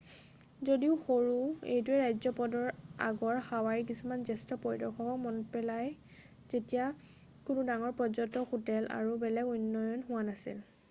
যদিও 0.67 0.93
সৰু 1.07 1.33
এইটোৱে 1.71 1.97
ৰাজ্যপদৰ 2.01 2.63
আগৰ 3.07 3.41
হাৱাইৰ 3.49 3.83
কিছুমান 3.89 4.23
জ্যেষ্ঠ 4.29 4.57
পৰিদৰ্শকক 4.63 5.19
মনত 5.25 5.51
পেলাই 5.57 5.91
যেতিয়া 6.53 6.87
কোনো 7.49 7.67
ডাঙৰ 7.67 7.93
পৰ্যটক 8.01 8.49
হোটেল 8.55 8.89
আৰু 8.97 9.13
বেলেগ 9.25 9.53
উন্নয়ন 9.57 10.03
হোৱা 10.09 10.25
নাছিল 10.31 10.63